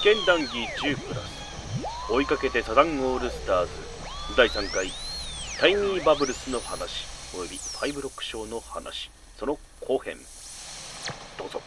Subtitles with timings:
[0.00, 0.50] 試験談義
[0.82, 3.70] 10プラス追いかけてサザンオールスターズ
[4.34, 4.86] 第3回
[5.60, 7.04] タイニーバブルスの話
[7.36, 10.16] およびファイブロックショーの話その後編。
[11.38, 11.60] どうぞ。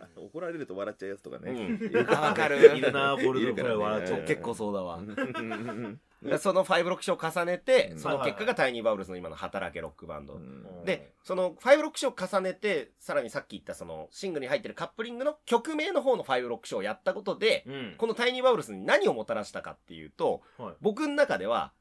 [0.00, 1.50] あの怒られると笑っちゃうやつとかね。
[1.52, 2.06] うん。
[2.06, 2.76] わかる。
[2.76, 3.74] いるなボルドいるからね。
[3.76, 4.96] 笑っちゃう結構そうだわ。
[4.96, 5.10] うん。
[5.10, 6.00] うんうんで
[6.38, 7.98] その5ロックショーを重ねてうん。
[7.98, 10.34] その結果がタイニーバブルスの今の働けロックバンド。
[10.34, 10.84] うん。
[10.84, 17.94] でその5ロックショーを重ねてさらにさっき言ったそのシングルに入ってるカップリングの曲名の方の5ロックショーをやったことでうん。
[17.98, 20.74] このタイニーバブルスに何をもたらしたかっていうとはい。
[20.80, 21.72] 僕の中では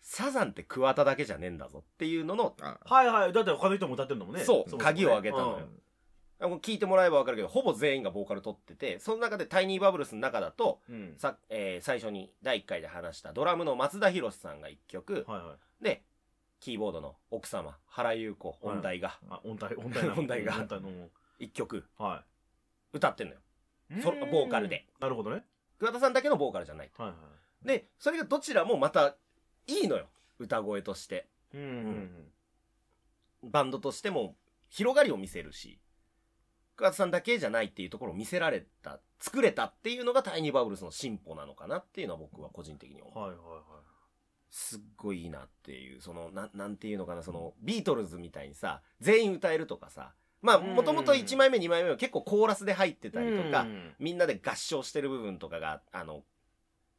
[0.00, 2.78] サザンって桑田だけじゃねえんだぞっていうののあ。
[2.84, 3.32] はいはい。
[3.32, 4.44] だって他の人も歌ってるのもね。
[4.44, 4.70] そう。
[4.72, 5.48] も鍵を上げたのよ。
[5.50, 5.68] もう
[6.42, 11.14] 聞いてもらえば分かるけどほぼ全員がボーカル取っててその中でタイニーバブルスの中だとうん。
[11.16, 15.84] さ、えー最初に第1回で話したドラムの松田博さんが1曲、はいはい。
[15.84, 16.02] で
[16.60, 19.18] キーボードの奥様原優子音大が。
[19.28, 20.56] あ音大音大 音大が。
[20.56, 21.08] 音大の。
[21.40, 21.84] 1曲。
[21.98, 22.24] は
[22.92, 23.40] 歌ってんのよ。
[23.98, 24.86] いそボーカルで。
[25.00, 25.44] なるほどね。
[25.78, 29.16] 桑田さんだけのボーカルじゃないはいはいでそれがどちらもまた
[29.66, 30.08] いいのよ。
[30.38, 31.28] 歌声として。
[31.54, 31.60] うん。
[33.42, 33.50] うん。
[33.50, 34.36] バンドとしても
[34.68, 35.78] 広がりを見せるし
[36.76, 43.18] 桑田さんだけじゃないっていうところを見せられた作れたっていうのがタイニーバブルスの進歩なのかなっていうのは僕は個人的に思う。
[43.18, 43.60] はいはいはい。
[44.50, 46.00] すっごいいいなっていう。
[46.00, 50.74] そのななんていうのかなそのビートルズみたいにさ全員歌えるとかさまあうん。
[50.74, 53.94] もともと1枚目2枚目は結構コーラスで入ってたりとか、うん。
[53.98, 56.22] みんなで合唱してる部分とかがあの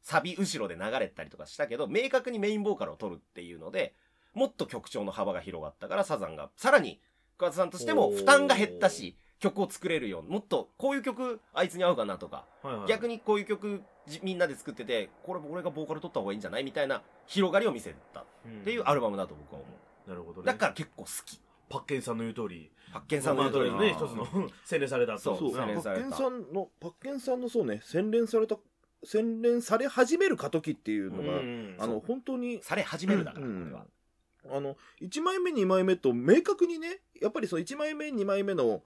[0.04, 3.94] サビ後ろで流れたりとかしたけど明確にメインボーカルを取るっていうので
[4.34, 7.00] もっと曲調の幅が広がったからサザンがさらに
[7.38, 12.88] 桑田さんとしても負担が減ったし曲を作れるようにもっとこういう曲あいつに合うかなとかはいはい。
[12.88, 18.24] 逆にこういう曲じみんなで作っててこれ俺がボーカル取った方がいいんじゃないみたいな広がりを見せたっ
[18.64, 19.68] ていうアルバムだと僕は思
[20.06, 20.10] う。
[20.10, 20.46] なるほどね。
[20.46, 21.40] だから結構好き。
[21.68, 23.72] パッケンさんの言う通り発見さんの言う通り。
[23.72, 24.26] ね一つの
[24.64, 26.06] 洗練されたそうそう、パ洗練された。
[26.06, 28.56] ッケンさんの、パッケンさんのそうね、洗練された、
[29.02, 33.64] 洗練され始める過渡期っていうのが、うんあの、本当に、され始めるだから、うん。
[33.64, 34.56] これは。
[34.56, 38.82] あの、1枚目、2枚目と明確にね、やっぱりその1枚目、2枚目の、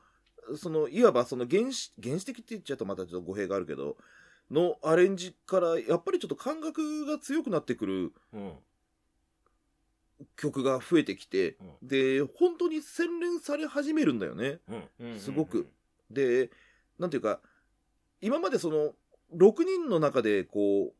[0.56, 3.96] その、いわばその原始、原始的って言っちゃうとまたちょっと語弊があるけど、
[4.50, 8.52] のアレンジから、やっぱりちょっと感覚が強くなってくるうん。
[10.36, 14.58] 曲が増えてきて、で、本当に洗練され始めるんだよね。
[14.68, 15.10] うん。
[15.12, 15.20] うん。
[15.20, 15.68] すごく。
[16.10, 16.50] で、
[16.98, 17.40] なんていうか、
[18.20, 18.94] 今までその、
[19.36, 20.92] 6人の中で、こ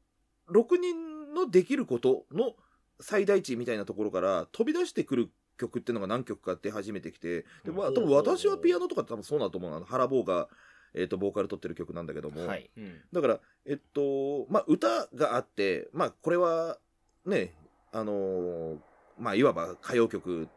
[0.46, 2.54] う、6人のできることの
[3.00, 9.84] 最大値みたいなところから飛び出してくる曲っていうのが何曲かって初めてきて、で、まあ、多分私はピアノとかって多分そうだと思うな。
[9.84, 10.48] ハラボーが、
[10.94, 12.70] えっ、と、ボーカル取ってる曲なんだけども、はい。
[12.76, 13.00] うん。
[13.12, 16.78] だから、えっと、まあ、歌があって、まあ、これは、
[17.26, 17.52] ね、
[17.92, 18.78] あのー
[19.18, 20.48] まあ、いわば歌謡曲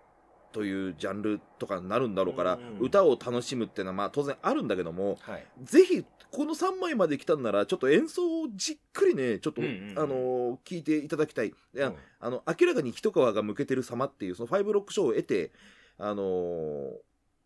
[0.52, 5.46] というジャンルとかになるんだろうから、うん歌を楽しむっていうのは、まあ、当然あるんだけども、はい。
[5.64, 10.00] ぜひ、この3枚まで来たんなら、ちょっと演奏をじっくりね、ちょっと、うんうんうん。
[10.00, 11.54] あのー聞いていただきたい。
[11.74, 11.96] うん。
[12.20, 15.52] あの、明らかに一皮が向けてる様っていう、その5ロック賞を得て、
[15.98, 16.90] あのー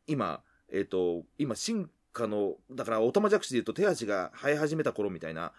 [0.08, 5.52] 今、えっ、と、今、進化の、だから、オタマジャクシで言うと手足が生え始めた頃みたいな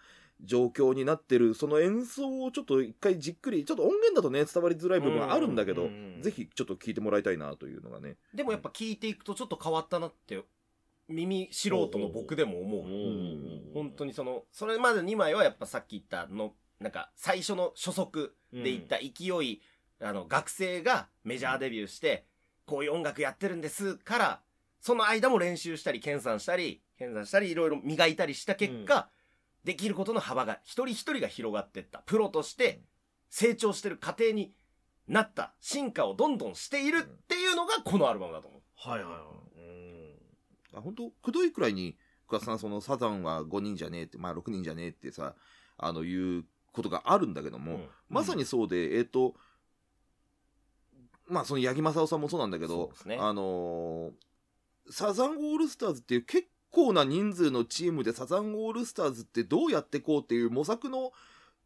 [0.43, 8.15] 状況になってる、その演奏をちょっと一回じっくり、ちょっと音源だとね、伝わりづらい部分はあるんだけど、うんうんうんぜひちょっと聞いてもらいたいなというのがね。
[8.33, 10.41] でもやっぱ聞いていくとちょっと変わったなって
[11.07, 13.73] 耳素人の僕でも思う。
[13.73, 19.61] 本当にそのそれまで2枚はやっぱさっき言ったのなんか最初の初速で言った勢い、
[20.01, 22.25] あの学生がメジャーデビューして
[22.65, 24.41] こういう音楽やってるんですから
[24.81, 29.09] その間も練習したり研鑽したり研鑽したりいろいろ磨いたりした結果、
[29.67, 31.99] できることの幅が一人一人が広がってった。
[32.05, 32.83] プロとして
[33.29, 34.53] 成長してる過程に
[35.09, 35.55] なった。
[35.59, 38.61] 進化をどんどんしているっていうのがこのアルバムだと思う。
[38.77, 39.21] はいはいはい。
[40.73, 45.35] あ本当くどいくらいに、深田さん、そのサザンは5人じゃねえって、まあ6人じゃねえってさ、
[45.77, 47.89] あの、いうことがあるんだけども、うん。
[48.07, 49.35] まさにそうで、えっ、と、
[51.27, 53.17] まあその八木正夫さんもそうなんだけどね。
[53.19, 54.13] あのー
[54.89, 61.11] サザンオールスターズっていう結構な人数のチームでサザンオールスターズってどうやってこうっていう模索の、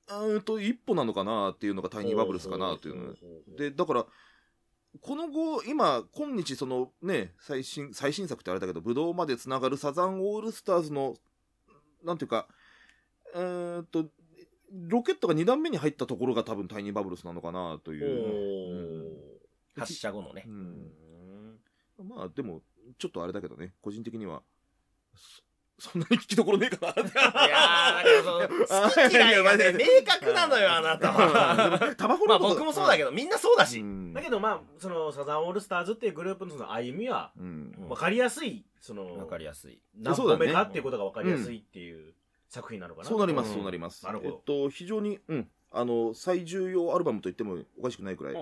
[0.08, 3.14] うーんと一歩なのかなっていうのがタイニーバブルスかなっていうの。
[3.58, 4.06] で、だから、
[5.02, 11.16] この後、今、今日そのね、最新、最新作ってあれだけど、武道までつながるサザンオールスターズの、
[12.06, 12.48] なんていうか、
[13.36, 14.06] えーっと、
[14.72, 19.12] ロケットが2段目に入ったところが多分タイニーバブルスなのかなという。
[19.78, 20.50] 発射後のねう。
[20.50, 20.92] ん
[22.08, 22.62] まあでも、
[22.98, 24.42] ちょっとあれだけどね、個人的には、
[25.82, 27.02] そんなに聞きどころねえかな。
[27.02, 31.96] いやー、だからその、好き嫌いがね、明確なのよ、あなたは。
[31.98, 33.80] タバコまあ僕もそうだけど、みんなそうだし。
[33.80, 34.14] うん。
[34.14, 37.72] だけどまあそのサザンオールスターズっていうグループのその歩みはうん。
[37.90, 39.82] 分かりやすいそのわかりやすい。
[39.96, 42.14] 何個目かっていうことが分かりやすいっていう
[42.48, 43.08] 作品なのかな。
[43.08, 43.56] そうなります、うん。
[43.56, 44.06] そうなります。
[44.06, 44.30] なるほど。
[44.30, 48.34] えっと、非常に、うん、あの、最重要アルバムと言ってもおかしくないくらい。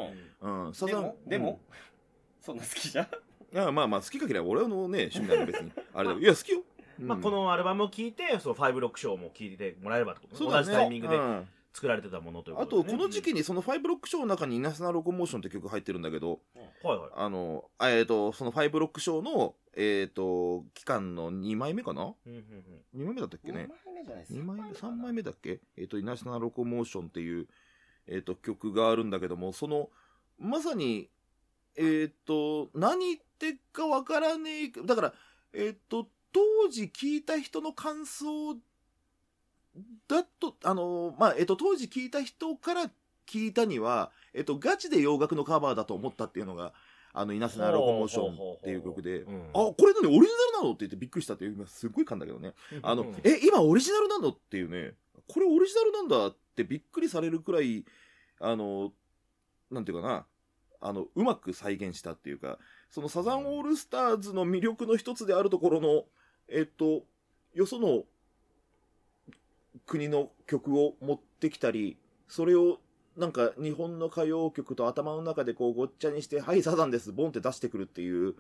[0.42, 0.68] うん。
[0.68, 1.62] うん、サザンでも、
[2.42, 3.06] そんな好きじゃん？
[3.06, 5.72] うんいや、まあまあ、好きか嫌いは俺のね、趣味なんで別に。
[6.00, 6.64] あれだけど、いや、好きよ。
[7.00, 10.66] まあ、このアルバムを聴いてそのファイブロックショーも聴いてもらえればってことそうだね。
[10.66, 11.48] 同じタイミングでうん。
[11.72, 16.40] 作られてたものというこあとで、と、この時期にそのファイブロックショーの中にイナスナロコモーションって曲入ってるんだけど、
[16.84, 17.10] はいはい。
[17.16, 22.02] あの、あえっ、と、そのファイブロックショーの、えっ、と、期間の2枚目かな？
[22.26, 25.60] うんうん ?2 枚目だったっけね？2枚目じゃないです ?2 枚目、3枚目だっけ？
[25.78, 27.48] えっ、と、イナスナロコモーションっていう、
[28.08, 29.90] えっ、と、曲があるんだけども、その、
[30.40, 31.10] まさに、
[31.78, 35.14] えっ、と、何言ってっかわからねえ、だから、
[35.54, 38.56] えっ、と、当時聞いた人の感想
[40.08, 42.92] だと、あの、まあ、えっ、と、当時聞いた人から
[43.26, 46.74] 聞いたには、えっ、と、ガチで洋楽のカバーだと思ったっていうのが、
[47.14, 49.50] あの、イナスナロコモーションっていう曲で、うん。
[49.50, 52.54] あ、これ何オリジナルなのって言ってびっくりしたっていう、今すっごい噛んだけどね。
[52.84, 54.94] あの、うんえ、今オリジナルなのっていうね、
[55.28, 57.84] これオリジナルなんだってびっくりされるくらい、
[58.40, 58.94] あの、
[59.72, 60.26] なんていうかな、
[60.82, 62.58] あの、うまく再現したっていうか、
[62.90, 66.06] そのサザンオールスターズの魅力の一つであるところの、
[66.48, 67.04] えっと、
[67.54, 68.04] よその
[69.86, 71.98] 国の曲を持ってきたり、
[72.28, 72.80] それを
[73.18, 78.36] なんか日本の歌謡曲と頭の中でこうごっちゃにして、はい、サザンです、ボンって出してくるっていう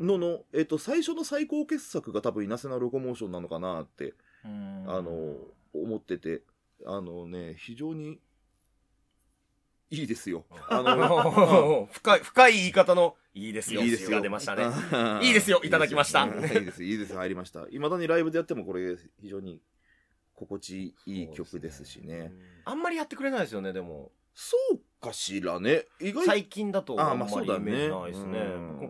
[0.00, 4.14] うんのの、えっと、最初の最高傑作が多分イナセナロコモーションなのかなって、
[4.44, 5.36] あの、
[5.74, 6.42] 思ってて、
[6.86, 8.18] あのね、非常に
[9.90, 10.44] いいですよ。
[10.68, 13.82] あの、 深い、深い言い方の、いいですよ。
[13.82, 14.18] いいですよ。
[14.18, 14.64] が出ましたね。
[14.64, 17.66] うんいいですよいただきましたいいですよいいです、入りました。
[17.66, 19.60] 未だにライブでやってもこれ、非常に
[20.34, 22.32] 心地いい曲ですしね。
[22.64, 24.12] あんまりやってくれないですよね、でも。
[24.34, 25.86] そうかしらね。
[26.00, 28.38] 意外最近だとああんまりイまあそうだねメージないですね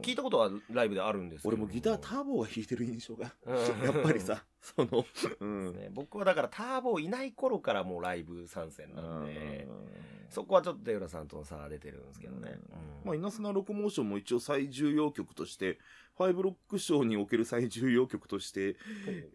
[0.01, 5.05] 聞いたことはライブであるんですけど俺もギターターボが弾いてる印象が、うんやっぱりさ、その、
[5.41, 5.77] うん。
[5.77, 12.59] ね僕はだからターボいない頃からもうライブ参戦なんで、うんそこはちょっとデウラさんとの差が出てるんですけどね。
[13.05, 15.79] まあ、イナスナロコモーションも一応最重要曲として、
[16.17, 18.77] ファイブロックショーにおける最重要曲として、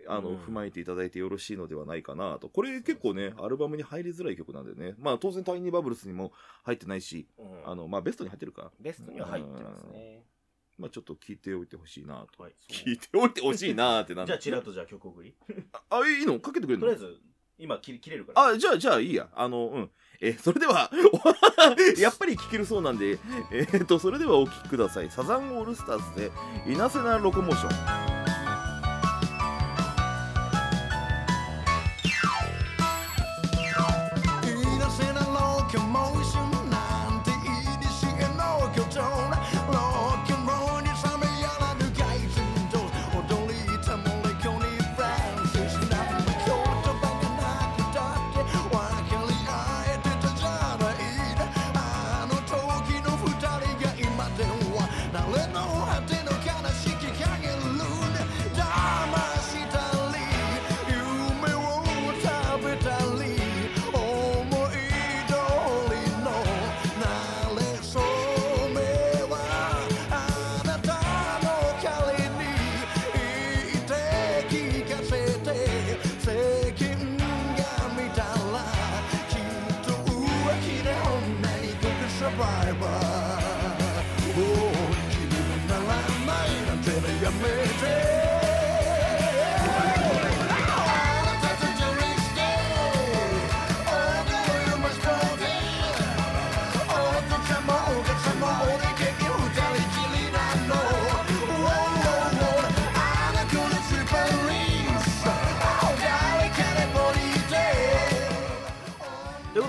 [0.08, 2.50] あの、うん踏まえていただいてよろしいのではないかなと。
[2.50, 4.96] これ結構ね、アルバムに入りづらい曲なんでね。
[4.98, 6.32] まあ、当然タイニーバブルスにも
[6.64, 8.72] 入ってないし、うんあの、まあ、ベストに入ってるか。
[8.80, 10.24] ベストには入ってますね。
[10.78, 12.44] まあ、ちょっと聞いておいてほしいなと。
[12.44, 15.36] はい 聞いておいてほしいなってなんだ じゃあチラッとじゃあ曲送り
[15.90, 16.40] あ、いいの？
[16.40, 16.88] かけてくれるの？
[16.88, 17.22] とりあえず
[17.58, 19.30] 今切れるからあ、じゃあ、じゃあいいや。
[19.36, 19.92] あの、うん。
[20.22, 20.92] え、それでは、
[21.98, 23.20] やっぱり聞けるそうなんで、
[23.52, 25.10] えっ、と、それではお聴きください。
[25.10, 26.32] サザンオールスターズで、
[26.68, 28.19] 稲瀬なロコモーション。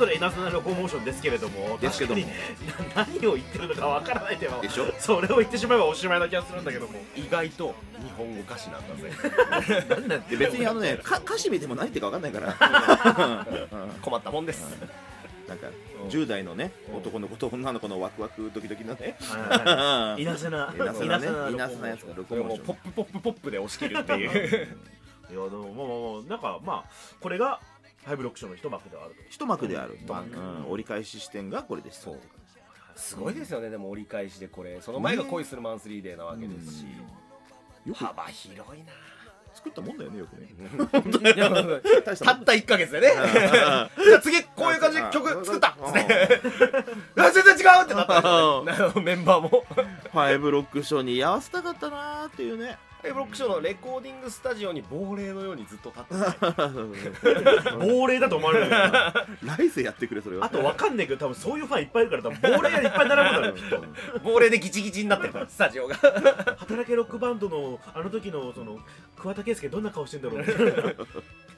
[0.01, 4.93] ことで、いなせなロコモーションですけれども、ですけども確かにな何を言ってるのかわからないでしょ？
[4.99, 6.95] それを言ってしまえばおしまいな気がするんだけども。
[7.15, 9.85] 意外と日本語歌詞なんだぜ。
[9.89, 13.85] なんなんて別にあのね、か歌詞見ても何言ってるか分かんないから。
[13.85, 14.65] う ん困ったもんです。
[15.49, 15.67] なんか、
[16.09, 19.17] 10代のね、男の子と女の子のワクワクドキドキのね。
[19.21, 21.27] はいなせな、いなせなね。
[21.27, 24.69] いなせなやつがロコモーションポップポップポップで押し切るっていう。
[25.31, 26.91] いやでももうなんかまあ
[27.21, 27.61] これが
[28.05, 29.99] ファイブロックションの一幕ではあると一幕である。
[30.03, 32.05] 一幕うん折り返し視点がこれでした。
[32.05, 32.19] そう
[32.97, 34.81] すごいですよね、でも折り返しでこれ。
[34.81, 36.85] その前が恋するマンスリーデーなわけですし。
[37.87, 38.93] よく幅広いな
[39.55, 40.49] 作ったもんだよねよくね
[42.05, 43.09] たった1ヶ月でね。
[43.09, 46.41] じゃあ次、こういう感じで曲作ったっつって。
[47.17, 49.49] あ全然違うってなったメンバーも。
[49.49, 56.69] ファイブロックショーに居合わせたかったなーっていうねブロックショーのレコーディングスタジオに亡霊のようにずっと立ってた。
[57.79, 58.77] 亡霊だと思われるよ
[59.43, 63.85] 来世やってくれそれはあとわかんないけど多分そういうファンいっぱいいるから多分亡霊がいっぱい並ぶんだよきっと
[64.21, 65.97] 亡霊でギチギチになってるから、スタジオが。
[65.97, 68.79] 働けロックバンドのあの時のその
[69.17, 70.45] 桑田佳祐どんな顔してんだろう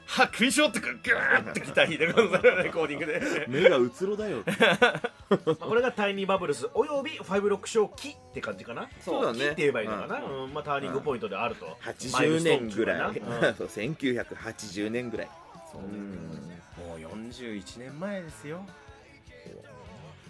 [0.04, 2.14] みたいなは食いしょってくる、ギューってギター弾いてる
[2.62, 3.47] レコーディングで。
[3.49, 4.42] 目がうつろだよ。
[4.47, 8.88] まあこれがタイニーバブルスおよびファイブロックショー期って感じかな。
[9.00, 9.38] そうだね。
[9.38, 10.54] 期って言えばいいのかな、うん。
[10.54, 13.54] まあ、ターニングポイントであると、80年ぐらい、うかな。
[13.56, 15.28] そう1980年ぐらい。
[15.71, 18.66] そうもう41年前ですよ。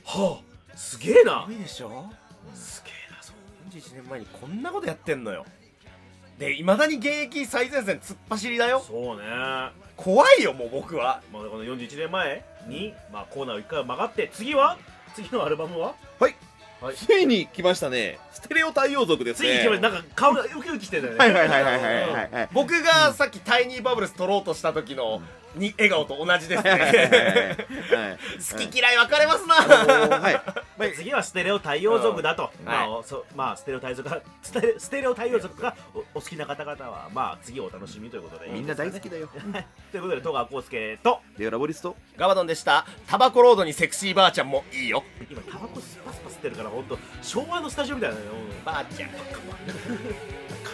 [0.04, 1.44] はあすげえな。
[1.46, 2.10] すごいでしょ。
[2.54, 3.36] すげえな、そう。
[3.70, 5.44] 41年前にこんなことやってんのよ。
[6.38, 8.82] で、いまだに現役最前線突っ走りだよ。
[8.86, 9.22] そうね。
[9.28, 11.18] ま怖いよ、もう僕は。
[11.18, 14.76] あ、この41年前に、まあ、コーナーを一回曲がって次は
[15.14, 15.94] 次のアルバムは？
[16.18, 16.34] はい、
[16.80, 16.96] はい。
[16.96, 18.18] ついに来ましたね。
[18.32, 19.48] ステレオ太陽族ですね。
[19.48, 19.90] 次に来ました。
[19.90, 21.18] なんか顔がウキウキしてたよね。
[21.18, 22.48] はいはいはいはいはいはいはい。
[22.52, 25.22] 僕がさっきタイニーバブルス取ろうとした時の
[25.54, 27.56] に笑顔と同じですね。
[28.50, 29.54] 好き嫌い分かれますな。
[29.54, 30.42] はい
[30.82, 32.66] まあ次はステレオ太陽族だと、うん。
[32.66, 38.50] まあそまあ、ステレオ太陽族がステレステレオ太陽族がおお好きな方々は、まあ、次をお楽しみということで。
[38.50, 39.28] みんな大好きだよ。
[39.92, 41.20] ということで戸川浩介と。
[41.38, 41.96] レオラボリスト。
[42.16, 42.86] ガバドンでした。
[43.06, 45.04] タバコロードにセクシーばあちゃんもいいよ。
[45.30, 48.32] 今タバコスパスパ吸ってるから本当昭和のスタジオみたいなのよ。
[48.64, 49.10] ばあちゃん。
[49.10, 49.16] カ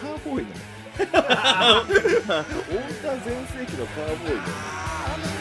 [0.07, 1.23] ーボーイだね 太田
[3.23, 5.38] 全盛期のカーボーイだね